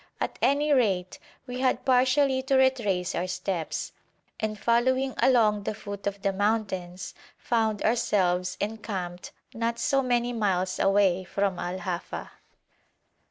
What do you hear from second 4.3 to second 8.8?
and following along the foot of the mountains, found ourselves